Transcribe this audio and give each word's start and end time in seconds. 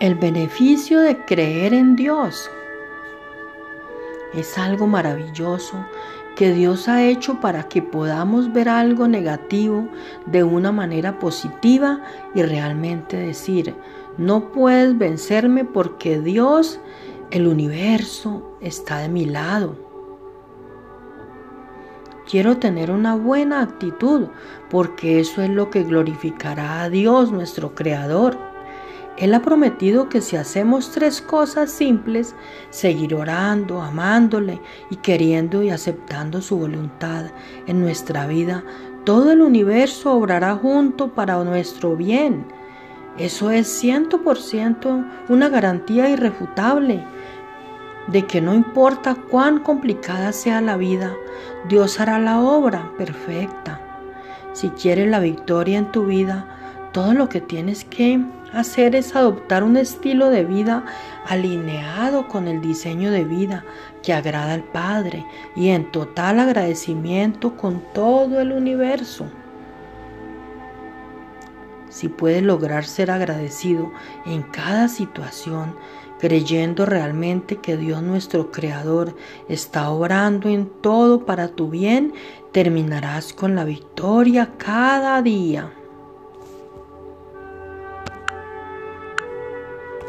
El 0.00 0.16
beneficio 0.16 1.00
de 1.00 1.24
creer 1.24 1.72
en 1.72 1.94
Dios 1.94 2.50
es 4.34 4.58
algo 4.58 4.88
maravilloso 4.88 5.76
que 6.34 6.52
Dios 6.52 6.88
ha 6.88 7.04
hecho 7.04 7.38
para 7.40 7.68
que 7.68 7.80
podamos 7.80 8.52
ver 8.52 8.68
algo 8.68 9.06
negativo 9.06 9.86
de 10.26 10.42
una 10.42 10.72
manera 10.72 11.20
positiva 11.20 12.02
y 12.34 12.42
realmente 12.42 13.16
decir, 13.16 13.72
no 14.18 14.50
puedes 14.50 14.98
vencerme 14.98 15.64
porque 15.64 16.20
Dios, 16.20 16.80
el 17.30 17.46
universo, 17.46 18.58
está 18.60 18.98
de 18.98 19.08
mi 19.08 19.26
lado. 19.26 19.76
Quiero 22.28 22.56
tener 22.56 22.90
una 22.90 23.14
buena 23.14 23.62
actitud 23.62 24.26
porque 24.70 25.20
eso 25.20 25.40
es 25.40 25.50
lo 25.50 25.70
que 25.70 25.84
glorificará 25.84 26.82
a 26.82 26.90
Dios, 26.90 27.30
nuestro 27.30 27.76
Creador. 27.76 28.53
Él 29.16 29.32
ha 29.34 29.42
prometido 29.42 30.08
que 30.08 30.20
si 30.20 30.36
hacemos 30.36 30.90
tres 30.90 31.20
cosas 31.20 31.70
simples, 31.70 32.34
seguir 32.70 33.14
orando, 33.14 33.80
amándole 33.80 34.60
y 34.90 34.96
queriendo 34.96 35.62
y 35.62 35.70
aceptando 35.70 36.42
su 36.42 36.58
voluntad 36.58 37.26
en 37.66 37.80
nuestra 37.80 38.26
vida, 38.26 38.64
todo 39.04 39.30
el 39.30 39.40
universo 39.40 40.14
obrará 40.14 40.56
junto 40.56 41.14
para 41.14 41.42
nuestro 41.44 41.94
bien. 41.96 42.44
Eso 43.16 43.52
es 43.52 43.68
ciento 43.68 44.22
por 44.22 44.38
ciento 44.38 45.04
una 45.28 45.48
garantía 45.48 46.08
irrefutable 46.08 47.04
de 48.08 48.26
que 48.26 48.40
no 48.40 48.54
importa 48.54 49.14
cuán 49.14 49.60
complicada 49.60 50.32
sea 50.32 50.60
la 50.60 50.76
vida, 50.76 51.14
Dios 51.68 52.00
hará 52.00 52.18
la 52.18 52.40
obra 52.40 52.90
perfecta. 52.98 53.80
Si 54.52 54.70
quieres 54.70 55.08
la 55.08 55.20
victoria 55.20 55.78
en 55.78 55.90
tu 55.90 56.06
vida, 56.06 56.46
todo 56.92 57.14
lo 57.14 57.28
que 57.28 57.40
tienes 57.40 57.84
que 57.84 58.20
hacer 58.54 58.94
es 58.94 59.14
adoptar 59.14 59.62
un 59.64 59.76
estilo 59.76 60.30
de 60.30 60.44
vida 60.44 60.84
alineado 61.26 62.28
con 62.28 62.48
el 62.48 62.60
diseño 62.60 63.10
de 63.10 63.24
vida 63.24 63.64
que 64.02 64.12
agrada 64.12 64.54
al 64.54 64.64
Padre 64.64 65.26
y 65.56 65.68
en 65.68 65.90
total 65.90 66.40
agradecimiento 66.40 67.56
con 67.56 67.82
todo 67.92 68.40
el 68.40 68.52
universo. 68.52 69.26
Si 71.88 72.08
puedes 72.08 72.42
lograr 72.42 72.84
ser 72.84 73.10
agradecido 73.10 73.92
en 74.26 74.42
cada 74.42 74.88
situación, 74.88 75.76
creyendo 76.18 76.86
realmente 76.86 77.56
que 77.56 77.76
Dios 77.76 78.02
nuestro 78.02 78.50
Creador 78.50 79.16
está 79.48 79.90
obrando 79.90 80.48
en 80.48 80.66
todo 80.80 81.24
para 81.24 81.48
tu 81.48 81.70
bien, 81.70 82.12
terminarás 82.50 83.32
con 83.32 83.54
la 83.54 83.64
victoria 83.64 84.52
cada 84.58 85.22
día. 85.22 85.72